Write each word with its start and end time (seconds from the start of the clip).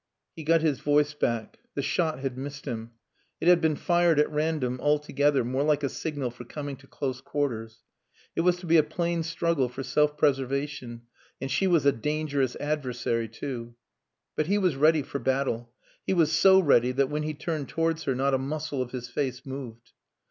He 0.35 0.43
got 0.43 0.63
his 0.63 0.79
voice 0.79 1.13
back. 1.13 1.59
The 1.75 1.83
shot 1.83 2.21
had 2.21 2.35
missed 2.35 2.65
him. 2.65 2.89
It 3.39 3.47
had 3.47 3.61
been 3.61 3.75
fired 3.75 4.19
at 4.19 4.31
random, 4.31 4.79
altogether, 4.81 5.43
more 5.43 5.61
like 5.61 5.83
a 5.83 5.89
signal 5.89 6.31
for 6.31 6.43
coming 6.43 6.75
to 6.77 6.87
close 6.87 7.21
quarters. 7.21 7.83
It 8.35 8.41
was 8.41 8.57
to 8.61 8.65
be 8.65 8.77
a 8.77 8.83
plain 8.83 9.21
struggle 9.21 9.69
for 9.69 9.83
self 9.83 10.17
preservation. 10.17 11.03
And 11.39 11.51
she 11.51 11.67
was 11.67 11.85
a 11.85 11.91
dangerous 11.91 12.55
adversary 12.55 13.27
too. 13.29 13.75
But 14.35 14.47
he 14.47 14.57
was 14.57 14.75
ready 14.75 15.03
for 15.03 15.19
battle; 15.19 15.71
he 16.07 16.15
was 16.15 16.31
so 16.31 16.59
ready 16.59 16.91
that 16.93 17.11
when 17.11 17.21
he 17.21 17.35
turned 17.35 17.69
towards 17.69 18.05
her 18.05 18.15
not 18.15 18.33
a 18.33 18.39
muscle 18.39 18.81
of 18.81 18.89
his 18.89 19.07
face 19.07 19.45
moved. 19.45 19.91